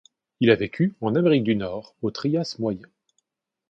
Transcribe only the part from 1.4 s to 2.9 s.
du Nord au Trias moyen.